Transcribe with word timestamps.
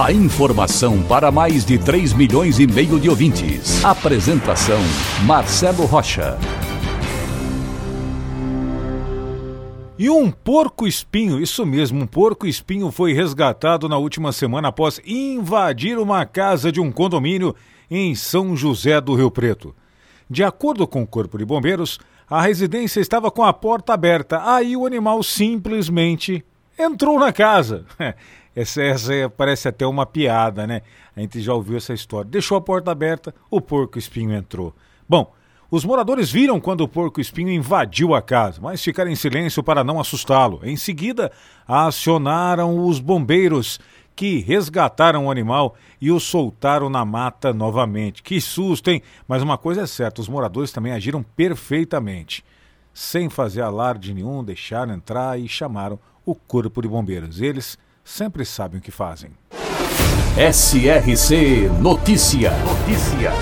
A 0.00 0.10
informação 0.10 1.02
para 1.02 1.30
mais 1.30 1.66
de 1.66 1.78
3 1.78 2.14
milhões 2.14 2.58
e 2.58 2.66
meio 2.66 2.98
de 2.98 3.10
ouvintes. 3.10 3.84
Apresentação 3.84 4.80
Marcelo 5.26 5.84
Rocha. 5.84 6.38
E 9.98 10.08
um 10.08 10.30
porco-espinho, 10.30 11.38
isso 11.40 11.64
mesmo, 11.66 12.02
um 12.02 12.06
porco-espinho 12.06 12.90
foi 12.90 13.12
resgatado 13.12 13.88
na 13.88 13.98
última 13.98 14.32
semana 14.32 14.68
após 14.68 15.00
invadir 15.06 15.98
uma 15.98 16.24
casa 16.24 16.72
de 16.72 16.80
um 16.80 16.90
condomínio 16.90 17.54
em 17.90 18.14
São 18.14 18.56
José 18.56 18.98
do 19.00 19.14
Rio 19.14 19.30
Preto. 19.30 19.76
De 20.28 20.42
acordo 20.42 20.88
com 20.88 21.02
o 21.02 21.06
Corpo 21.06 21.36
de 21.36 21.44
Bombeiros, 21.44 22.00
a 22.28 22.40
residência 22.40 22.98
estava 22.98 23.30
com 23.30 23.44
a 23.44 23.52
porta 23.52 23.92
aberta. 23.92 24.40
Aí 24.42 24.74
o 24.74 24.86
animal 24.86 25.22
simplesmente 25.22 26.42
entrou 26.78 27.20
na 27.20 27.30
casa. 27.30 27.84
Essa, 28.54 28.82
essa 28.82 29.12
parece 29.36 29.68
até 29.68 29.86
uma 29.86 30.04
piada, 30.04 30.66
né? 30.66 30.82
A 31.16 31.20
gente 31.20 31.40
já 31.40 31.54
ouviu 31.54 31.76
essa 31.76 31.94
história. 31.94 32.30
Deixou 32.30 32.56
a 32.56 32.60
porta 32.60 32.90
aberta, 32.90 33.34
o 33.50 33.60
porco-espinho 33.60 34.32
entrou. 34.34 34.74
Bom, 35.08 35.32
os 35.70 35.86
moradores 35.86 36.30
viram 36.30 36.60
quando 36.60 36.82
o 36.82 36.88
porco-espinho 36.88 37.50
invadiu 37.50 38.14
a 38.14 38.20
casa, 38.20 38.60
mas 38.60 38.84
ficaram 38.84 39.10
em 39.10 39.16
silêncio 39.16 39.62
para 39.62 39.82
não 39.82 39.98
assustá-lo. 39.98 40.60
Em 40.62 40.76
seguida, 40.76 41.32
acionaram 41.66 42.86
os 42.86 43.00
bombeiros 43.00 43.80
que 44.14 44.38
resgataram 44.40 45.26
o 45.26 45.30
animal 45.30 45.74
e 45.98 46.10
o 46.10 46.20
soltaram 46.20 46.90
na 46.90 47.06
mata 47.06 47.54
novamente. 47.54 48.22
Que 48.22 48.38
susto, 48.38 48.90
hein? 48.90 49.00
Mas 49.26 49.42
uma 49.42 49.56
coisa 49.56 49.80
é 49.80 49.86
certa: 49.86 50.20
os 50.20 50.28
moradores 50.28 50.70
também 50.70 50.92
agiram 50.92 51.22
perfeitamente. 51.22 52.44
Sem 52.92 53.30
fazer 53.30 53.62
alarde 53.62 54.12
nenhum, 54.12 54.44
deixaram 54.44 54.92
entrar 54.92 55.40
e 55.40 55.48
chamaram 55.48 55.98
o 56.26 56.34
Corpo 56.34 56.82
de 56.82 56.88
Bombeiros. 56.88 57.40
Eles 57.40 57.78
sempre 58.04 58.44
sabem 58.44 58.78
o 58.78 58.82
que 58.82 58.90
fazem. 58.90 59.30
SRC 60.36 61.68
Notícia. 61.80 62.50
Notícia. 62.64 63.32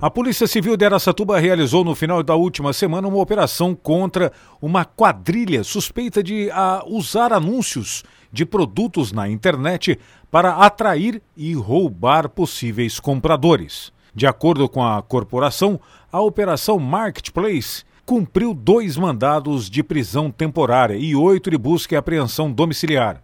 A 0.00 0.10
Polícia 0.10 0.48
Civil 0.48 0.76
de 0.76 0.84
Aracatuba 0.84 1.38
realizou 1.38 1.84
no 1.84 1.94
final 1.94 2.24
da 2.24 2.34
última 2.34 2.72
semana 2.72 3.06
uma 3.06 3.18
operação 3.18 3.72
contra 3.72 4.32
uma 4.60 4.84
quadrilha 4.84 5.62
suspeita 5.62 6.22
de 6.22 6.50
a, 6.50 6.82
usar 6.88 7.32
anúncios 7.32 8.02
de 8.32 8.44
produtos 8.44 9.12
na 9.12 9.28
internet 9.28 10.00
para 10.28 10.56
atrair 10.56 11.22
e 11.36 11.54
roubar 11.54 12.28
possíveis 12.28 12.98
compradores. 12.98 13.92
De 14.12 14.26
acordo 14.26 14.68
com 14.68 14.82
a 14.82 15.00
corporação, 15.02 15.78
a 16.10 16.20
Operação 16.20 16.78
Marketplace 16.80 17.84
cumpriu 18.04 18.52
dois 18.52 18.96
mandados 18.96 19.70
de 19.70 19.82
prisão 19.82 20.30
temporária 20.30 20.96
e 20.96 21.14
oito 21.14 21.50
de 21.50 21.56
busca 21.56 21.94
e 21.94 21.98
apreensão 21.98 22.50
domiciliar. 22.52 23.22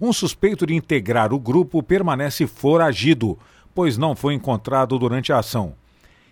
Um 0.00 0.12
suspeito 0.12 0.66
de 0.66 0.74
integrar 0.74 1.32
o 1.32 1.38
grupo 1.38 1.82
permanece 1.82 2.46
foragido, 2.46 3.38
pois 3.74 3.96
não 3.96 4.14
foi 4.14 4.34
encontrado 4.34 4.98
durante 4.98 5.32
a 5.32 5.38
ação. 5.38 5.74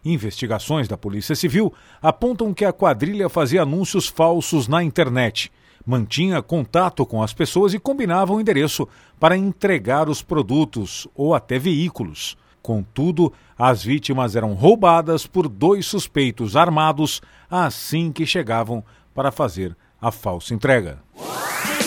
Investigações 0.04 0.86
da 0.86 0.98
Polícia 0.98 1.34
Civil 1.34 1.72
apontam 2.02 2.52
que 2.52 2.64
a 2.64 2.72
quadrilha 2.72 3.28
fazia 3.28 3.62
anúncios 3.62 4.06
falsos 4.06 4.68
na 4.68 4.82
internet, 4.82 5.50
mantinha 5.86 6.42
contato 6.42 7.06
com 7.06 7.22
as 7.22 7.32
pessoas 7.32 7.72
e 7.72 7.78
combinava 7.78 8.34
o 8.34 8.40
endereço 8.40 8.86
para 9.18 9.36
entregar 9.36 10.08
os 10.10 10.20
produtos 10.20 11.08
ou 11.14 11.34
até 11.34 11.58
veículos. 11.58 12.36
Contudo, 12.64 13.30
as 13.58 13.84
vítimas 13.84 14.34
eram 14.34 14.54
roubadas 14.54 15.26
por 15.26 15.48
dois 15.48 15.84
suspeitos 15.84 16.56
armados 16.56 17.20
assim 17.50 18.10
que 18.10 18.24
chegavam 18.24 18.82
para 19.14 19.30
fazer 19.30 19.76
a 20.00 20.10
falsa 20.10 20.54
entrega. 20.54 20.98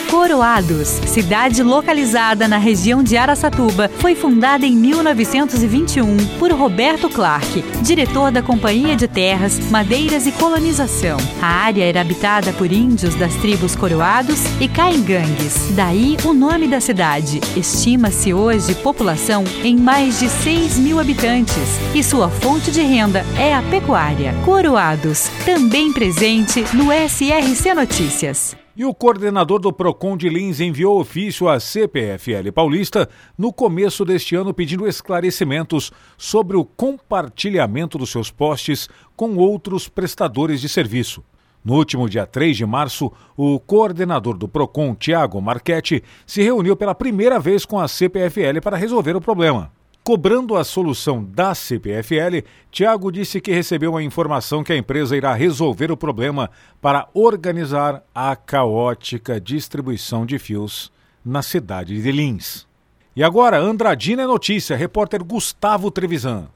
Coroados, 0.10 0.88
cidade 0.88 1.62
localizada 1.62 2.48
na 2.48 2.58
região 2.58 3.04
de 3.04 3.18
Araçatuba, 3.18 3.90
foi 4.00 4.16
fundada 4.16 4.66
em 4.66 4.76
1921 4.76 6.18
por 6.40 6.52
Roberto 6.52 7.10
Clark, 7.10 7.62
diretor 7.82 8.32
da 8.32 8.42
Companhia 8.42 8.96
de 8.96 9.08
Terras, 9.08 9.60
Madeiras 9.70 10.26
e 10.26 10.32
Colonização. 10.32 11.18
A 11.42 11.48
área 11.48 11.84
era 11.84 12.02
habitada 12.02 12.54
por 12.54 12.72
índios 12.72 13.16
das 13.16 13.34
tribos 13.36 13.76
Coroados 13.76 14.40
e 14.62 14.68
Caingangues, 14.70 15.74
daí 15.76 16.18
o 16.24 16.34
nome 16.34 16.68
da 16.68 16.80
cidade. 16.80 17.42
Estima-se 17.56 18.34
hoje 18.34 18.76
população 18.76 19.44
em 19.64 19.76
mais 19.76 20.20
de 20.20 20.30
6 20.30 20.78
mil 20.80 21.00
habitantes 21.00 21.80
e 21.94 22.02
sua 22.02 22.30
fonte 22.30 22.72
de 22.72 22.82
renda 22.82 23.26
é 23.38 23.54
a 23.54 23.62
pecuária. 23.62 24.34
Coroados, 24.46 25.30
também 25.48 25.94
presente 25.94 26.60
no 26.76 26.92
SRC 26.92 27.74
Notícias. 27.74 28.54
E 28.76 28.84
o 28.84 28.94
coordenador 28.94 29.60
do 29.60 29.72
PROCON 29.72 30.18
de 30.18 30.28
Lins 30.28 30.60
enviou 30.60 31.00
ofício 31.00 31.48
à 31.48 31.58
CPFL 31.58 32.52
Paulista 32.54 33.08
no 33.38 33.54
começo 33.54 34.04
deste 34.04 34.36
ano 34.36 34.54
pedindo 34.54 34.86
esclarecimentos 34.86 35.90
sobre 36.18 36.58
o 36.58 36.66
compartilhamento 36.66 37.98
dos 37.98 38.10
seus 38.10 38.30
postes 38.30 38.90
com 39.16 39.38
outros 39.38 39.88
prestadores 39.88 40.60
de 40.60 40.68
serviço. 40.68 41.24
No 41.64 41.76
último 41.76 42.10
dia 42.10 42.26
3 42.26 42.58
de 42.58 42.66
março, 42.66 43.10
o 43.38 43.58
coordenador 43.58 44.38
do 44.38 44.50
PROCON, 44.50 44.94
Tiago 44.96 45.42
Marchetti, 45.42 46.04
se 46.26 46.42
reuniu 46.42 46.76
pela 46.76 46.94
primeira 46.94 47.40
vez 47.40 47.64
com 47.64 47.80
a 47.80 47.88
CPFL 47.88 48.60
para 48.62 48.76
resolver 48.76 49.16
o 49.16 49.22
problema. 49.22 49.72
Cobrando 50.04 50.56
a 50.56 50.64
solução 50.64 51.24
da 51.24 51.54
CPFL, 51.54 52.46
Tiago 52.72 53.12
disse 53.12 53.42
que 53.42 53.52
recebeu 53.52 53.98
a 53.98 54.04
informação 54.04 54.64
que 54.64 54.72
a 54.72 54.78
empresa 54.78 55.18
irá 55.18 55.34
resolver 55.34 55.92
o 55.92 55.98
problema 55.98 56.50
para 56.82 57.10
organizar 57.14 58.04
a 58.16 58.36
caótica 58.36 59.40
distribuição 59.40 60.26
de 60.26 60.40
fios 60.40 60.92
na 61.26 61.42
cidade 61.42 62.02
de 62.02 62.12
Lins. 62.12 62.66
E 63.16 63.24
agora, 63.24 63.60
Andradina 63.60 64.24
é 64.24 64.28
notícia, 64.28 64.78
repórter 64.78 65.24
Gustavo 65.24 65.92
Trevisan. 65.92 66.48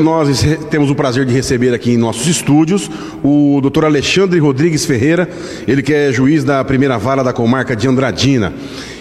Nós 0.00 0.44
temos 0.70 0.90
o 0.90 0.94
prazer 0.94 1.24
de 1.24 1.32
receber 1.32 1.72
aqui 1.72 1.92
em 1.92 1.96
nossos 1.96 2.26
estúdios 2.26 2.90
o 3.22 3.60
Dr. 3.62 3.84
Alexandre 3.86 4.38
Rodrigues 4.38 4.84
Ferreira, 4.84 5.28
ele 5.66 5.82
que 5.82 5.92
é 5.92 6.12
juiz 6.12 6.44
da 6.44 6.62
primeira 6.64 6.98
vara 6.98 7.24
da 7.24 7.32
comarca 7.32 7.74
de 7.74 7.88
Andradina. 7.88 8.52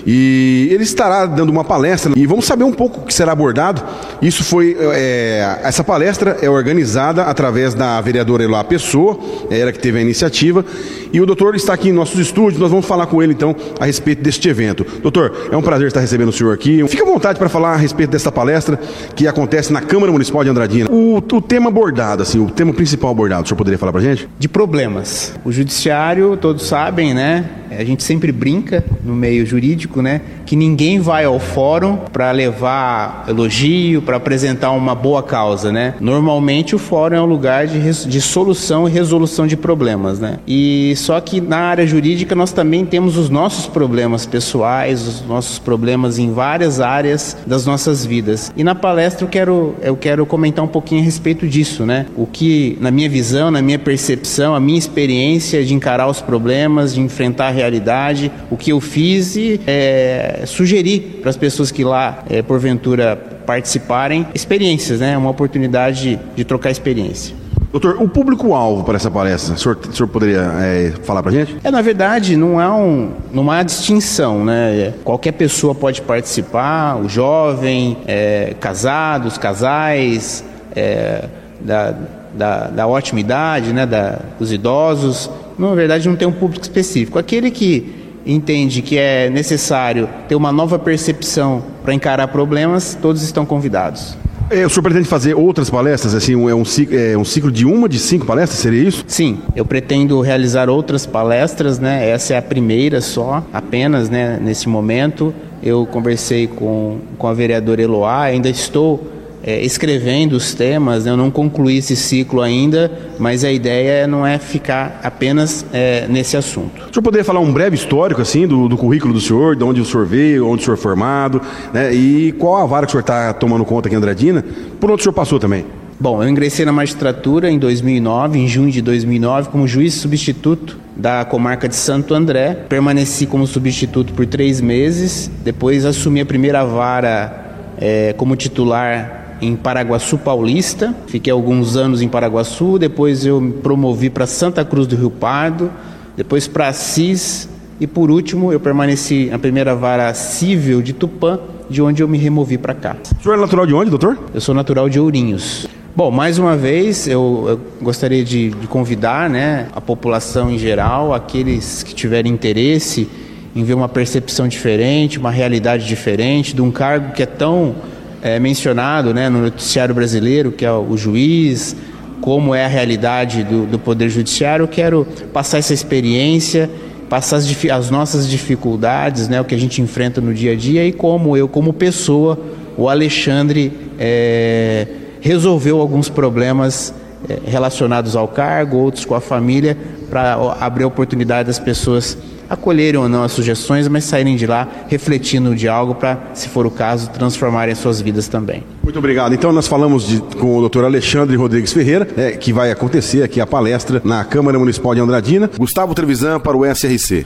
E 0.06 0.70
ele 0.72 0.84
estará 0.84 1.26
dando 1.26 1.50
uma 1.50 1.64
palestra 1.64 2.14
e 2.16 2.28
vamos 2.28 2.46
saber 2.46 2.64
um 2.64 2.72
pouco 2.72 3.02
o 3.02 3.04
que 3.06 3.14
será 3.14 3.32
abordado. 3.32 3.84
Isso 4.22 4.44
foi 4.44 4.78
é, 4.80 5.60
essa 5.64 5.84
palestra 5.84 6.38
é 6.42 6.50
organizada 6.50 7.24
através 7.24 7.74
da 7.74 8.00
vereadora 8.02 8.46
Pessoa, 8.64 9.18
é 9.50 9.60
ela 9.60 9.72
que 9.72 9.80
teve 9.80 9.98
a 9.98 10.02
iniciativa, 10.02 10.64
e 11.12 11.20
o 11.20 11.26
doutor 11.26 11.56
está 11.56 11.74
aqui 11.74 11.90
em 11.90 11.92
nossos 11.92 12.20
estúdios. 12.20 12.60
Nós 12.60 12.70
vamos 12.70 12.86
falar 12.86 13.08
com 13.08 13.22
ele 13.22 13.34
então 13.34 13.56
a 13.80 13.86
respeito 13.86 14.22
deste 14.22 14.48
evento. 14.48 14.86
Doutor, 15.02 15.50
é 15.52 15.58
um 15.58 15.62
prazer 15.62 15.88
estar 15.88 16.00
recebendo 16.00 16.30
o 16.30 16.34
senhor 16.34 16.54
aqui. 16.54 16.88
Fique 16.88 17.02
à 17.02 17.06
vontade 17.06 17.40
para 17.40 17.50
falar 17.50 17.74
a 17.74 17.78
respeito 17.78 18.12
desta 18.12 18.32
palestra 18.32 18.80
que 19.16 19.28
acontece 19.28 19.74
na 19.74 19.82
Câmara 19.82 20.12
Municipal 20.12 20.44
de 20.44 20.50
Andradina. 20.50 20.85
O, 20.90 21.18
o 21.18 21.42
tema 21.42 21.70
abordado, 21.70 22.24
assim, 22.24 22.40
o 22.40 22.50
tema 22.50 22.74
principal 22.74 23.12
abordado, 23.12 23.44
o 23.44 23.48
senhor 23.48 23.58
poderia 23.58 23.78
falar 23.78 23.92
para 23.92 24.02
gente? 24.02 24.28
De 24.40 24.48
problemas. 24.48 25.34
O 25.44 25.52
judiciário, 25.52 26.38
todos 26.38 26.68
sabem, 26.68 27.14
né? 27.14 27.46
A 27.72 27.84
gente 27.84 28.04
sempre 28.04 28.32
brinca 28.32 28.84
no 29.04 29.16
meio 29.16 29.46
jurídico, 29.46 30.02
né? 30.02 30.22
Que 30.46 30.56
ninguém 30.56 31.00
vai 31.00 31.26
ao 31.26 31.40
fórum 31.40 31.98
para 32.12 32.32
levar 32.32 33.26
elogio, 33.28 34.02
para 34.02 34.18
apresentar 34.18 34.72
uma 34.72 34.96
boa 34.96 35.22
causa, 35.24 35.72
né? 35.72 35.96
Normalmente 36.00 36.76
o 36.76 36.80
fórum 36.80 37.16
é 37.16 37.22
um 37.22 37.26
lugar 37.26 37.68
de, 37.68 37.80
de 38.08 38.22
solução 38.22 38.88
e 38.88 38.92
resolução 38.92 39.48
de 39.48 39.58
problemas, 39.58 40.20
né? 40.20 40.38
E 40.48 40.94
só 40.96 41.20
que 41.20 41.42
na 41.42 41.58
área 41.58 41.86
jurídica 41.86 42.36
nós 42.36 42.52
também 42.52 42.86
temos 42.86 43.18
os 43.18 43.30
nossos 43.30 43.68
problemas 43.68 44.26
pessoais, 44.26 45.06
os 45.08 45.26
nossos 45.26 45.60
problemas 45.60 46.18
em 46.18 46.32
várias 46.32 46.80
áreas 46.80 47.36
das 47.46 47.66
nossas 47.66 48.06
vidas. 48.06 48.54
E 48.56 48.64
na 48.64 48.76
palestra 48.76 49.26
eu 49.26 49.30
quero, 49.30 49.76
eu 49.82 49.96
quero 49.96 50.26
comentar 50.26 50.64
um 50.64 50.68
pouquinho 50.76 51.00
a 51.00 51.06
respeito 51.06 51.48
disso, 51.48 51.86
né? 51.86 52.06
O 52.18 52.28
que, 52.28 52.78
na 52.82 52.92
minha 52.92 53.10
visão, 53.10 53.50
na 53.50 53.62
minha 53.62 53.80
percepção, 53.80 54.54
a 54.54 54.60
minha 54.60 54.78
experiência 54.78 55.64
de 55.64 55.74
encarar 55.74 56.06
os 56.10 56.20
problemas, 56.20 56.94
de 56.94 57.00
enfrentar 57.00 57.48
a 57.48 57.50
realidade, 57.50 58.30
o 58.52 58.58
que 58.58 58.74
eu 58.74 58.82
fiz 58.82 59.38
e 59.38 59.62
é, 59.66 60.44
sugerir 60.46 61.20
para 61.22 61.30
as 61.30 61.38
pessoas 61.38 61.72
que 61.72 61.82
lá, 61.82 62.26
é, 62.30 62.42
porventura, 62.42 63.16
participarem, 63.46 64.28
experiências, 64.36 65.00
né? 65.00 65.18
Uma 65.18 65.30
oportunidade 65.30 66.20
de, 66.36 66.44
trocar 66.44 66.72
experiência. 66.72 67.34
Doutor, 67.72 67.96
o 68.02 68.10
público-alvo 68.10 68.84
para 68.84 68.98
essa 68.98 69.10
palestra, 69.10 69.56
o 69.56 69.58
senhor, 69.58 69.78
o 69.78 69.94
senhor 69.94 70.08
poderia 70.10 70.42
é, 70.60 70.92
falar 71.04 71.24
para 71.24 71.32
gente? 71.32 71.56
É, 71.64 71.72
na 71.72 71.82
verdade, 71.82 72.36
não 72.36 72.60
há, 72.60 72.76
um, 72.76 73.12
não 73.32 73.50
há 73.50 73.64
distinção, 73.64 74.44
né? 74.44 74.94
Qualquer 75.06 75.32
pessoa 75.34 75.74
pode 75.74 76.02
participar, 76.02 76.98
o 76.98 77.08
jovem, 77.08 77.98
é, 78.06 78.56
casados, 78.60 79.38
casais, 79.38 80.44
é, 80.76 81.26
da, 81.62 81.96
da, 82.34 82.68
da, 82.68 82.88
ótima 82.88 83.20
idade, 83.20 83.74
né? 83.74 83.86
Da, 83.86 84.20
os 84.40 84.52
idosos. 84.52 85.30
Na 85.58 85.74
verdade, 85.74 86.08
não 86.08 86.16
tem 86.16 86.28
um 86.28 86.34
público 86.34 86.64
específico. 86.64 87.18
Aquele 87.18 87.50
que 87.50 88.06
entende 88.26 88.82
que 88.82 88.98
é 88.98 89.30
necessário 89.30 90.10
ter 90.28 90.36
uma 90.36 90.52
nova 90.52 90.80
percepção 90.80 91.64
para 91.84 91.94
encarar 91.94 92.28
problemas, 92.28 92.98
todos 93.00 93.22
estão 93.22 93.46
convidados. 93.46 94.18
É, 94.50 94.64
o 94.64 94.70
senhor 94.70 94.84
pretende 94.84 95.08
fazer 95.08 95.34
outras 95.34 95.72
palestras? 95.72 96.14
Assim, 96.14 96.34
é 96.34 96.54
um, 96.54 96.64
é 96.92 97.18
um 97.18 97.26
ciclo 97.26 97.52
de 97.52 97.66
uma 97.66 97.90
de 97.90 97.98
cinco 97.98 98.26
palestras? 98.26 98.60
Seria 98.60 98.88
isso? 98.88 99.04
Sim, 99.08 99.40
eu 99.56 99.66
pretendo 99.66 100.22
realizar 100.22 100.70
outras 100.70 101.06
palestras, 101.06 101.80
né? 101.80 102.08
Essa 102.08 102.36
é 102.36 102.38
a 102.38 102.42
primeira 102.42 103.02
só, 103.02 103.44
apenas, 103.52 104.10
né? 104.10 104.40
Nesse 104.42 104.70
momento. 104.70 105.34
Eu 105.64 105.88
conversei 105.88 106.46
com, 106.46 107.00
com 107.18 107.28
a 107.28 107.34
vereadora 107.34 107.82
Eloá, 107.82 108.22
ainda 108.22 108.48
estou 108.48 109.15
é, 109.48 109.64
escrevendo 109.64 110.34
os 110.34 110.56
temas, 110.56 111.06
né? 111.06 111.12
eu 111.12 111.18
não 111.18 111.30
concluí 111.30 111.78
esse 111.78 111.96
ciclo 111.96 112.42
ainda, 112.42 112.92
mas 113.20 113.44
a 113.44 113.52
ideia 113.52 114.08
não 114.08 114.26
é 114.26 114.40
ficar 114.40 115.00
apenas 115.04 115.64
é, 115.72 116.08
nesse 116.08 116.36
assunto. 116.36 116.82
O 116.90 116.92
senhor 116.92 117.04
poderia 117.04 117.24
falar 117.24 117.42
um 117.42 117.54
breve 117.54 117.76
histórico 117.76 118.24
assim 118.24 118.48
do, 118.48 118.68
do, 118.68 118.76
currículo 118.76 119.14
do 119.14 119.22
senhor, 119.22 119.56
de 119.56 119.64
onde 119.64 119.80
o 119.80 119.86
senhor 119.86 120.08
veio, 120.08 120.48
onde 120.48 120.64
o 120.64 120.66
senhor 120.66 120.78
é 120.78 120.82
formado, 120.82 121.40
né? 121.72 121.94
e 121.94 122.32
qual 122.40 122.56
a 122.56 122.66
vara 122.66 122.88
que 122.88 122.90
o 122.90 122.92
senhor 122.94 123.02
está 123.02 123.34
tomando 123.34 123.64
conta 123.64 123.88
aqui 123.88 123.94
em 123.94 124.00
Andradina, 124.00 124.44
por 124.80 124.90
onde 124.90 125.02
o 125.02 125.04
senhor 125.04 125.14
passou 125.14 125.40
também? 125.40 125.64
Bom, 126.00 126.24
eu 126.24 126.28
ingressei 126.28 126.66
na 126.66 126.72
magistratura 126.72 127.50
em 127.50 127.60
2009, 127.60 128.40
em 128.40 128.48
junho 128.48 128.72
de 128.72 128.82
2009, 128.82 129.50
como 129.50 129.68
juiz 129.68 129.94
substituto 129.94 130.78
da 130.98 131.24
comarca 131.24 131.70
de 131.70 131.76
Santo 131.76 132.16
André. 132.16 132.66
Permaneci 132.68 133.28
como 133.28 133.46
substituto 133.46 134.12
por 134.12 134.26
três 134.26 134.60
meses, 134.60 135.30
depois 135.44 135.86
assumi 135.86 136.20
a 136.20 136.26
primeira 136.26 136.66
vara 136.66 137.46
é, 137.78 138.14
como 138.18 138.36
titular 138.36 139.25
em 139.42 139.56
Paraguaçu 139.56 140.18
Paulista. 140.18 140.96
Fiquei 141.08 141.32
alguns 141.32 141.76
anos 141.76 142.02
em 142.02 142.08
Paraguaçu, 142.08 142.78
depois 142.78 143.26
eu 143.26 143.40
me 143.42 143.54
promovi 143.54 144.10
para 144.10 144.26
Santa 144.26 144.64
Cruz 144.64 144.88
do 144.88 144.96
Rio 144.96 145.10
Pardo, 145.10 145.72
depois 146.16 146.48
para 146.48 146.68
Assis 146.68 147.50
e 147.80 147.86
por 147.86 148.10
último 148.10 148.54
eu 148.54 148.60
permaneci 148.60 149.28
na 149.32 149.38
primeira 149.38 149.76
vara 149.76 150.14
civil 150.14 150.82
de 150.82 150.94
Tupã, 150.94 151.40
de 151.70 151.82
onde 151.82 152.02
eu 152.02 152.08
me 152.08 152.18
removi 152.18 152.58
para 152.58 152.74
cá. 152.74 152.96
O 153.20 153.24
senhor 153.24 153.36
é 153.36 153.42
natural 153.42 153.66
de 153.66 153.74
onde, 153.74 153.90
doutor? 153.90 154.18
Eu 154.34 154.40
sou 154.40 154.56
natural 154.56 154.88
de 154.88 155.00
Ourinhos. 155.00 155.68
Bom, 155.96 156.12
mais 156.12 156.38
uma 156.38 156.58
vez 156.58 157.08
eu, 157.08 157.46
eu 157.48 157.60
gostaria 157.82 158.24
de, 158.24 158.50
de, 158.50 158.68
convidar 158.68 159.30
né, 159.30 159.68
a 159.74 159.80
população 159.80 160.52
em 160.52 160.58
geral, 160.58 161.14
aqueles 161.14 161.84
que 161.84 161.96
tiverem 161.96 162.34
interesse 162.34 163.08
em 163.56 163.64
ver 163.64 163.74
uma 163.76 163.88
percepção 163.88 164.46
diferente, 164.46 165.18
uma 165.18 165.32
realidade 165.32 165.88
diferente, 165.88 166.54
de 166.54 166.62
um 166.62 166.70
cargo 166.70 167.14
que 167.14 167.24
é 167.24 167.26
tão 167.26 167.76
é, 168.26 168.40
mencionado 168.40 169.14
né, 169.14 169.30
no 169.30 169.40
noticiário 169.40 169.94
brasileiro, 169.94 170.52
que 170.52 170.66
é 170.66 170.72
o 170.72 170.98
juiz, 170.98 171.76
como 172.22 172.56
é 172.56 172.66
a 172.66 172.68
realidade 172.68 173.44
do, 173.44 173.68
do 173.68 173.78
Poder 173.78 174.10
Judiciário, 174.10 174.64
eu 174.64 174.68
quero 174.68 175.06
passar 175.32 175.60
essa 175.60 175.76
experiência, 175.76 176.68
passar 177.08 177.36
as, 177.36 177.66
as, 177.72 177.92
nossas 177.92 178.28
dificuldades, 178.28 179.28
né, 179.28 179.40
o 179.40 179.46
que 179.46 179.54
a 179.54 179.60
gente 179.60 179.80
enfrenta 179.80 180.20
no 180.20 180.34
dia 180.34 180.54
a 180.54 180.56
dia 180.56 180.84
e 180.84 180.92
como 180.92 181.38
eu, 181.38 181.48
como 181.48 181.72
pessoa, 181.72 182.40
o 182.76 182.90
Alexandre 182.90 183.72
é, 184.00 184.88
resolveu 185.22 185.80
alguns 185.80 186.10
problemas 186.10 186.96
é, 187.30 187.38
relacionados 187.46 188.16
ao 188.16 188.28
cargo, 188.28 188.78
outros 188.78 189.06
com 189.06 189.14
a 189.14 189.22
família, 189.22 189.78
para 190.10 190.34
abrir 190.60 190.84
a 190.84 190.88
oportunidade 190.88 191.46
das 191.46 191.60
pessoas 191.60 192.18
acolherem 192.50 193.00
ou 193.00 193.10
não 193.10 193.24
as 193.24 193.32
sugestões, 193.32 193.88
mas 193.88 194.04
saírem 194.04 194.36
de 194.36 194.46
lá 194.46 194.68
refletindo 194.88 195.56
de 195.56 195.68
algo 195.68 195.96
para, 195.96 196.20
se 196.34 196.50
for 196.50 196.66
o 196.66 196.72
caso, 196.72 197.10
transformarem 197.10 197.74
as 197.74 197.80
suas 197.80 198.02
vidas 198.02 198.28
também. 198.28 198.64
Muito 198.84 199.00
obrigado. 199.00 199.34
Então 199.34 199.52
nós 199.52 199.68
falamos 199.68 200.08
de, 200.08 200.20
com 200.38 200.58
o 200.58 200.60
doutor 200.60 200.86
Alexandre 200.86 201.36
Rodrigues 201.36 201.74
Ferreira, 201.74 202.08
é, 202.18 202.32
que 202.32 202.54
vai 202.54 202.72
acontecer 202.72 203.24
aqui 203.24 203.42
a 203.42 203.48
palestra 203.48 204.02
na 204.04 204.24
Câmara 204.24 204.60
Municipal 204.60 204.94
de 204.94 205.02
Andradina. 205.02 205.50
Gustavo 205.58 205.94
Trevisan 205.94 206.40
para 206.40 206.56
o 206.56 206.66
SRC. 206.66 207.26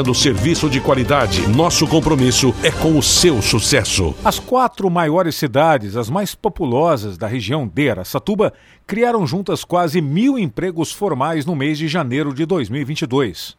oferecendo 0.01 0.13
serviço 0.13 0.69
de 0.69 0.81
qualidade. 0.81 1.47
Nosso 1.47 1.87
compromisso 1.87 2.53
é 2.63 2.71
com 2.71 2.97
o 2.97 3.03
seu 3.03 3.41
sucesso. 3.41 4.15
As 4.23 4.39
quatro 4.39 4.89
maiores 4.89 5.35
cidades, 5.35 5.95
as 5.95 6.09
mais 6.09 6.33
populosas 6.33 7.17
da 7.17 7.27
região 7.27 7.67
de 7.67 7.89
Aracatuba, 7.89 8.53
criaram 8.87 9.25
juntas 9.27 9.63
quase 9.63 10.01
mil 10.01 10.37
empregos 10.37 10.91
formais 10.91 11.45
no 11.45 11.55
mês 11.55 11.77
de 11.77 11.87
janeiro 11.87 12.33
de 12.33 12.45
2022. 12.45 13.55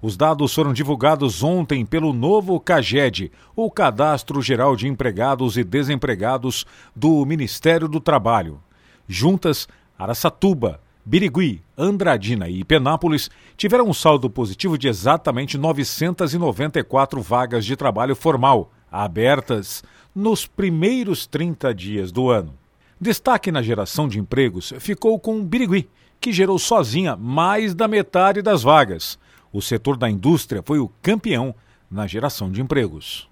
Os 0.00 0.16
dados 0.16 0.54
foram 0.54 0.72
divulgados 0.72 1.42
ontem 1.42 1.84
pelo 1.84 2.12
novo 2.12 2.60
CAGED, 2.60 3.32
o 3.56 3.70
Cadastro 3.70 4.40
Geral 4.40 4.76
de 4.76 4.86
Empregados 4.86 5.56
e 5.56 5.64
Desempregados 5.64 6.64
do 6.94 7.24
Ministério 7.26 7.88
do 7.88 7.98
Trabalho. 7.98 8.60
Juntas, 9.08 9.66
Araçatuba, 9.98 10.80
Birigui, 11.08 11.62
Andradina 11.74 12.50
e 12.50 12.62
Penápolis 12.62 13.30
tiveram 13.56 13.88
um 13.88 13.94
saldo 13.94 14.28
positivo 14.28 14.76
de 14.76 14.88
exatamente 14.88 15.56
994 15.56 17.22
vagas 17.22 17.64
de 17.64 17.74
trabalho 17.76 18.14
formal 18.14 18.70
abertas 18.92 19.82
nos 20.14 20.46
primeiros 20.46 21.26
30 21.26 21.74
dias 21.74 22.12
do 22.12 22.28
ano. 22.28 22.52
Destaque 23.00 23.50
na 23.50 23.62
geração 23.62 24.06
de 24.06 24.18
empregos 24.18 24.74
ficou 24.80 25.18
com 25.18 25.42
Birigui, 25.42 25.88
que 26.20 26.30
gerou 26.30 26.58
sozinha 26.58 27.16
mais 27.16 27.74
da 27.74 27.88
metade 27.88 28.42
das 28.42 28.62
vagas. 28.62 29.18
O 29.50 29.62
setor 29.62 29.96
da 29.96 30.10
indústria 30.10 30.62
foi 30.62 30.78
o 30.78 30.90
campeão 31.00 31.54
na 31.90 32.06
geração 32.06 32.52
de 32.52 32.60
empregos. 32.60 33.26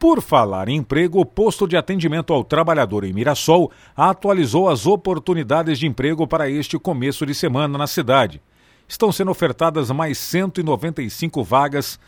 Por 0.00 0.20
falar 0.22 0.68
em 0.70 0.76
emprego, 0.76 1.20
o 1.20 1.26
posto 1.26 1.68
de 1.68 1.76
atendimento 1.76 2.32
ao 2.32 2.42
trabalhador 2.42 3.04
em 3.04 3.12
Mirassol 3.12 3.70
atualizou 3.94 4.70
as 4.70 4.86
oportunidades 4.86 5.78
de 5.78 5.86
emprego 5.86 6.26
para 6.26 6.48
este 6.48 6.78
começo 6.78 7.26
de 7.26 7.34
semana 7.34 7.76
na 7.76 7.86
cidade. 7.86 8.40
Estão 8.88 9.12
sendo 9.12 9.30
ofertadas 9.30 9.90
mais 9.90 10.16
195 10.16 11.44
vagas. 11.44 12.00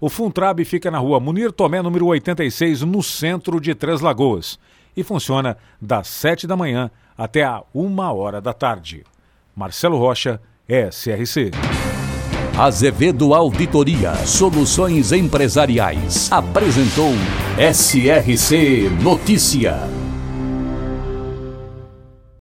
O 0.00 0.08
Funtrab 0.10 0.64
fica 0.64 0.90
na 0.90 0.98
rua 0.98 1.18
Munir 1.18 1.52
Tomé, 1.52 1.80
número 1.80 2.06
86, 2.06 2.82
no 2.82 3.02
centro 3.02 3.60
de 3.60 3.74
Três 3.74 4.00
Lagoas. 4.00 4.58
E 4.96 5.02
funciona 5.02 5.56
das 5.80 6.08
7 6.08 6.46
da 6.46 6.56
manhã 6.56 6.90
até 7.16 7.44
a 7.44 7.62
1 7.74 7.98
hora 8.14 8.40
da 8.40 8.52
tarde. 8.52 9.04
Marcelo 9.54 9.98
Rocha, 9.98 10.40
SRC. 10.68 11.50
Azevedo 12.58 13.34
Auditoria 13.34 14.14
Soluções 14.26 15.12
Empresariais. 15.12 16.30
Apresentou 16.32 17.12
SRC 17.58 18.90
Notícia. 19.02 19.95